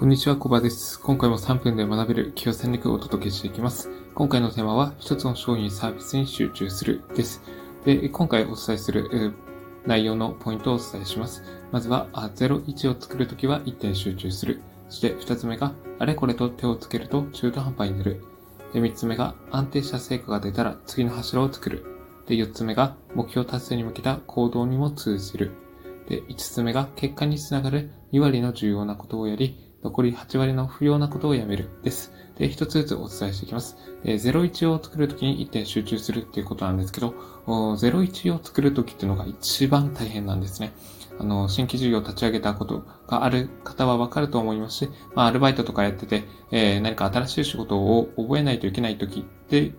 [0.00, 0.98] こんにちは、コバです。
[0.98, 3.90] 今回も3分で学べる企業戦略をお届けしていきます。
[4.14, 7.42] 今回のテーマは、一つの商品サービスに集中するです。
[7.84, 9.34] で、今回お伝えする
[9.84, 11.42] 内容のポイントをお伝えします。
[11.70, 14.62] まずは、01を作るときは1点集中する。
[14.88, 18.24] そして2つ目が、あれこれと手をつけると中途半端になる。
[18.72, 21.84] で、3つ目が、安定した成果が出たら次の柱を作る。
[22.26, 25.50] で、4つ目が、目標達成に向けた行動にも通じる。
[26.08, 32.12] で、5つ目が、結果につながる2割の重要なことをやり、残り8割の不要なことをやめるです。
[32.36, 33.76] で、一つずつお伝えしていきます。
[34.04, 37.14] で、01を作るときに1点集中するっていうことなんですけど、
[37.46, 40.72] 01を作るときっていうのが一番大変なんですね。
[41.18, 49.72] あの、新規事業を立ち上げたことがある方はわかると思いますし、まあ、アルバイトとかやってて、えー、何か新しい仕事を覚えないといけないときって、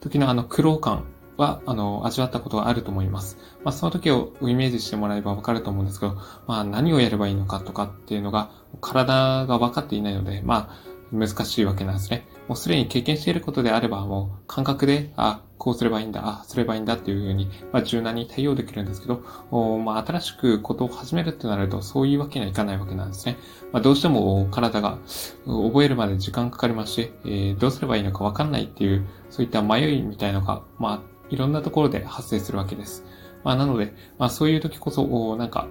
[0.00, 1.04] 時のあの苦労感
[1.36, 3.38] は、あの、味わったことがあると思います。
[3.64, 6.16] まあ、その時をイメージしてもらえばわかると思うんですけど、
[6.46, 12.26] まあ、何をやればいいのかとかっていうのが、体が分かっていないので、まあ、難しいわけなんですね。
[12.48, 23.38] もうすでに経験していることであれば、もう感覚で、あ、こうすればいいんだ、あ、すればいいんだっていうふうに、まあ、柔軟に対応できるんですけど、おまあ、新しくことを始めるってなると、そういうわけにはいかないわけなんですね。
[23.72, 24.98] まあ、どうしても体が
[25.46, 33.04] 覚えるまで時間かかりますし、えー、どうすればいいのかわかんないっていう、そういった迷いみたいのが、まあ、いろんなところで発生するわけです。
[33.42, 35.68] まあ、なので、まあ、そういう時こそ、なんか、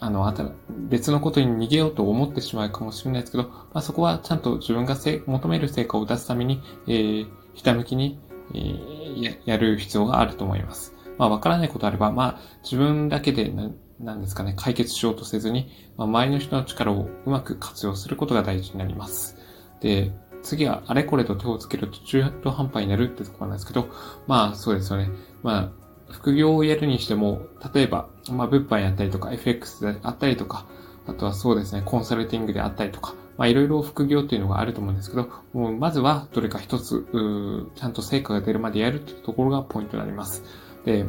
[0.00, 0.32] あの、
[0.88, 8.20] 別のことに逃げようと思ってしまうかもしれないですけど、まあ、そこはちゃんと自分が求める成果を出すために、えー、ひたむきに、
[8.54, 10.94] えー、ややる必要があると思います。
[11.18, 19.36] まあ、わからないことあれば、まあ、自分だけでな、なんですかね、解決しようとせずに、まあ、周りの人の力をうまく活用することが大事になります。
[19.80, 20.12] で、
[20.48, 23.88] 次はあれこれと手をつけると中途半端になるってとこなんですけど、
[24.26, 25.10] まあそうですよね。
[25.42, 27.42] まあ、副業をやるにしても、
[27.74, 30.64] 例えば、まあ物販やったりとか、FX であったりとか、
[31.06, 37.06] あとはそうですね、コンサルティングであったりとか、まあいろいろ副業っていうのがあると思うんですけど、もうまずはどれか一つ、
[37.76, 40.44] ちゃんと成果が出るまでやるっていうところがポイントになります。
[40.86, 41.04] で、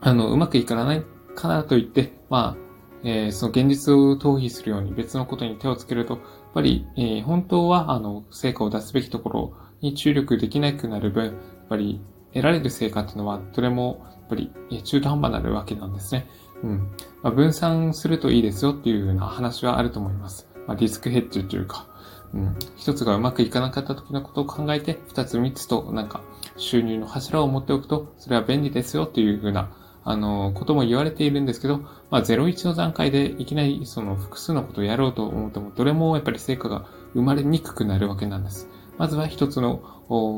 [0.00, 1.02] あの、うまくいかない
[1.34, 2.70] かなといって、まあ、
[3.02, 6.18] えー、その現実を逃避するように別のことに手をつけると、
[6.50, 11.34] っぱり、えー、本当は、あの、成果を出すべきところに注力できなくなる分、やっ
[11.68, 12.00] ぱり、
[12.32, 14.52] 得られる成果っていうのは、どれも、やっぱり、
[14.82, 16.26] 中途半端になるわけなんですね。
[16.62, 16.78] うん。
[17.22, 20.48] まあ、分散するといいですよっていうような話はあると思います。
[20.66, 21.86] まあ、リスクヘッジというか、
[22.34, 22.56] うん。
[22.76, 26.22] 一つがうまくいかなかった時のことを考えて、二つ三つと、なんか、
[26.56, 29.70] 収入の柱を持っておくと、それは便利ですよっていうふうな、
[30.04, 31.78] あの、ことも言われているんですけど、
[32.10, 38.68] まあ、01の段階でいきなりその複数のことをやろうと思っても、どれもやっぱり成果が生まれにくくなるわけなんです。
[38.98, 39.82] まずは一つの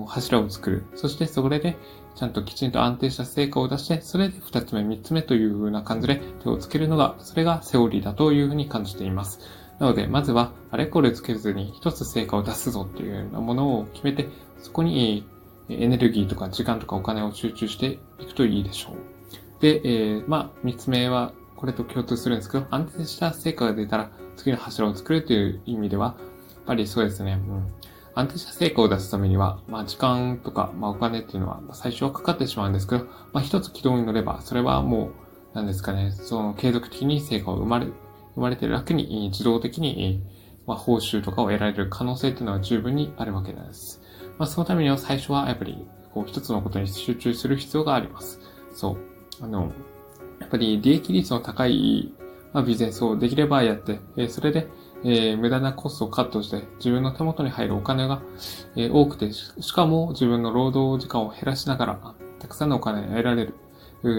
[0.08, 0.84] 柱を作る。
[0.94, 1.76] そしてそれで
[2.14, 9.40] ちゃんときちんと安定した成果を出して、それで二つ目、三つ目という風な感じで手をつけるのが、それがセオリーだというふうに感じています。
[9.78, 15.26] なので、まずはあれこれつけずに一つ成果を出すぞっていうようなものを決めて、そこに
[15.68, 19.21] エネルギーとか時間とかお金を集中していくといいでしょう。
[19.62, 26.22] で、えー、まあ、三つ目は、これと共通するんですけど、安定した成果が出たら、次の柱を作るという意味では、や
[26.62, 27.66] っぱりそうですね、うん。
[28.16, 35.10] 安定した成果を出すためには、まあ、時間とか、まあ、お金っていうのは、最初はかかってしまうんですけど、まあ、一つ軌道に乗れば、それはも
[35.52, 37.86] う、なんですかね、その継続的に成果を生まれ、
[38.34, 40.24] 生まれてる楽に、自動的に、
[40.66, 44.02] まあ、報酬とかを得られる可能性っていうのは十分にあるわけなんです。
[44.38, 48.40] まあ、そのためには最初はやっぱり、こう、一つのことに集中する必要があります。
[48.74, 49.11] そう。
[49.42, 49.72] あの、
[50.40, 52.12] やっぱり利益率の高い、
[52.52, 54.68] ま、ビジネスをできればやって、え、それで、
[55.04, 58.22] え、無駄なコストをカットして、自分の手元に入るお金が、
[58.76, 63.54] え、多くて、しかも自分の労働時間を減らしながら、たくさんのお金を得られる。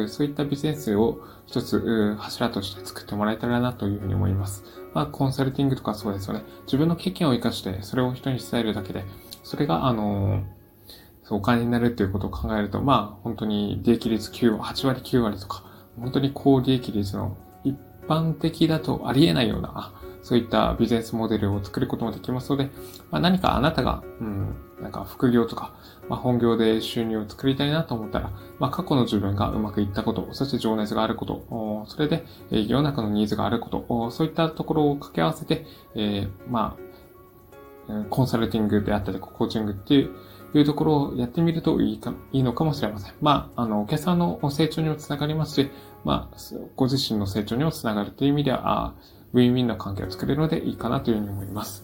[0.08, 4.64] そういったビジネスを一つ柱として作ってもらえたらなというふうに思います。
[4.94, 6.44] まあ、コンサルティングとかそうですよね。
[6.66, 9.04] 自分の経験を活かして、それを人に伝えるだけで、
[9.44, 10.44] それが、あのー、
[11.30, 15.64] お金になるっていうことを考えると、まあ、本当に利益率9、8割9割とか、
[16.00, 17.78] 本当に高利益率の一
[18.08, 22.70] 般的だとありえないような、そういったビジネスモデルを作ることもできますので、
[23.12, 25.74] まあ、何かあなたが、うん、なんか副業とか、
[26.10, 35.66] まあ、本業で収入を作りたいなと思ったら、まあ、過去の自分がうまくいったこと、そして情熱があること、それで、え世の中のニーズがあること、そういったところを掛け合わせて、
[35.96, 36.78] えー、ま
[37.88, 40.12] あ、コンサルティングであったり、コーチングっていう、
[40.54, 43.14] というところをやってみるといいか、いいのかもしれません。
[43.22, 45.72] まあ、あの、お客さんの成長にもつながりますし、
[46.04, 46.38] まあ、
[46.76, 48.94] ご自身の成長にもつながるという意味では、あ
[49.34, 51.84] ウィンウィンの関係を作れるのでいいかなというふうに思います。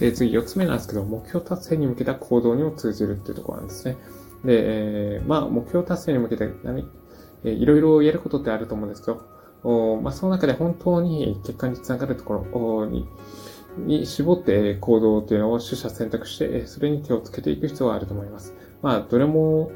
[0.00, 3.96] で、次、四つ目なんですけど、目標達成に向けた行動にも通じるっていうところなんですね。
[4.44, 6.88] で、えー、まあ、目標達成に向けて何、
[7.44, 9.22] えー、いろいろやることってあると思うんですけど、
[9.62, 13.06] おまあ、その中で本当に結果につながるところに、
[13.86, 18.54] に絞って行動というのを取捨選択して、それに手をつけていく必要があると思います。
[18.82, 19.70] まあ、どれも、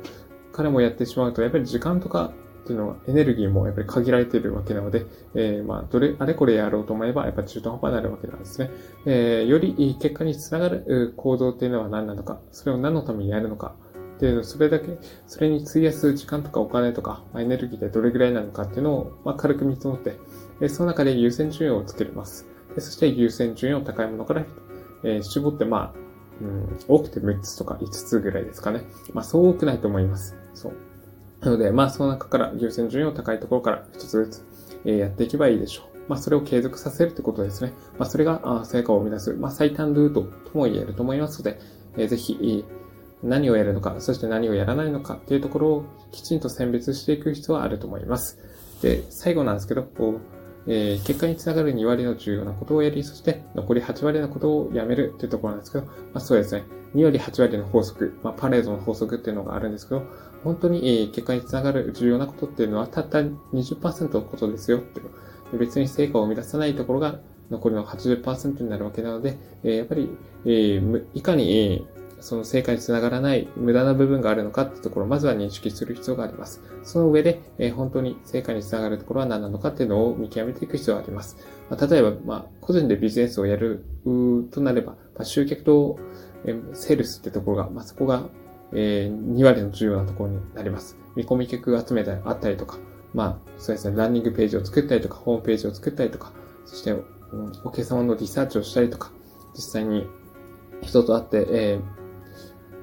[0.53, 2.33] 彼もやってしまうと、やっぱり時間とか
[2.63, 8.71] っていうのは、エネルギーもやっぱり限られているわけなので、えー、まあ、どれ、あれこれやろうと思えば、やっぱり中途半端になるわけなんですね。
[9.07, 13.75] えー、より結果につながる行動っていうのは何なのか、それを何のためにやるのか、
[14.17, 20.17] っていうのそれだけ、それに費やす時間とかお金とか、まあ、エネルギーでどれぐらいなのかっていうのを、まあ、軽く見積もって、
[20.61, 22.52] え、その中で優先順位をつけます。
[22.75, 24.45] でそして優先順位を高いものから、
[25.05, 26.03] えー、絞って、まあ、
[26.41, 28.83] うん、多くて6つとか5つぐらいですかね。
[29.13, 30.37] まあ、そう多くないと思います。
[30.55, 30.73] そう。
[31.41, 34.47] なので、まあ、その中から優先順位を高いところから一つずつ、
[34.85, 35.93] えやっていけばいいでしょう。
[36.09, 37.73] まあ、それを継続させるってことですね。
[37.99, 41.61] まあ、それが、あ成果を生み出す、まあ、最短ルートとも言えると思いますので、
[41.97, 42.65] えー、ぜひ、
[43.23, 48.39] 何をやるのか、そして何をやらないのかっていうところをきちんと選別していく必要はあると思います。
[48.83, 56.65] で、最後なんですけど、こう、えー、結果につながる2割の重要なことをやり、そして残り8割のことをやめるというところなんですけど、まあ、そうですね。
[56.95, 60.03] 2割8割の法則、まあ、パレードの法則っていうのがあるんですけど、
[60.45, 65.59] 本当に、えー、結果につながる重要なことっていうのはたった20%のことですよっていう。
[65.59, 67.21] 別に成果を生み出さないところが
[67.51, 70.11] 残りの80%になるわけなので、えー、やっぱり、
[70.45, 71.92] えー、いかに、えー
[72.23, 76.63] その成果につながらない無駄な部分があるのかってところをまずは認識する必要があります。
[76.85, 81.37] その上で、えー、本当に成果につながるところは何なのかっていうのを見極めていく必要があります。
[81.69, 83.85] まあ、例えば、まあ、個人でビジネスをやる
[84.53, 85.99] となれば、まあ、集客と、
[86.45, 88.29] えー、セールスってところが、まあ、そこが、
[88.73, 90.97] えー、2割の重要なところになります。
[91.17, 92.79] 見込み客集めたりあったりとか、
[93.15, 96.33] まあ、そうですね、ランニングページを作ったりとか、ホームページを作ったりとか、
[96.67, 99.11] そして、うん、お客様のリサーチをしたりとか、
[99.55, 100.07] 実際に
[100.83, 102.02] 人と会って、えー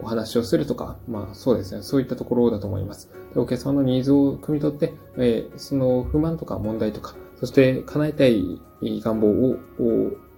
[0.09, 3.09] 話をするとか、まあそうですね、そういったところだと思います。
[3.33, 9.57] でお客様のニーズを汲み取って、えー、その不満とか問題とか、そして叶えたい願望を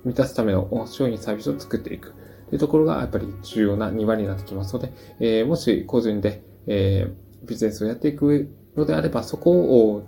[0.03, 2.13] 満たすための商品サービスを作っていく
[2.49, 10.07] というところがやっぱり重要な2割になってきますので、えー、もし個人で、えー、ビジネスをやっていくのであれば、そこを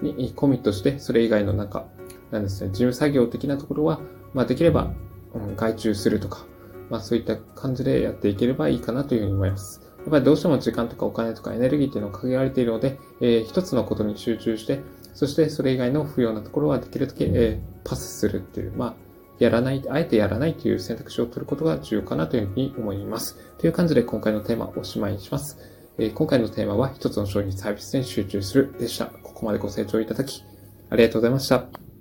[0.00, 1.86] にコミットして、それ以外のなんか、
[2.30, 4.00] なんですね、事務作業的なところは、
[4.34, 4.92] まあできれば、
[5.34, 6.46] うん、外注するとか、
[6.92, 9.80] まあそういった感じでやっていければいいかなというふうに思います。
[10.00, 14.80] やっぱりどうしても時間とかお金とかエネルギーっていうのが限られているので、えー、一つのことに集中して、
[15.14, 18.94] そしてそれ以外の不要なところはできるだけ、えー、パスするっていう、まあ、
[19.38, 23.38] やらない、あえてやらないという選択肢を取ることが重要かなというふうに思います。
[23.58, 25.58] という感じで今回のテーマをおしまいにします。
[25.98, 29.06] えー、今回のテーマは一つの商品サービスに集中するでした。
[29.06, 30.42] ここまでご清聴いただき、
[30.90, 31.91] ありがとうございました。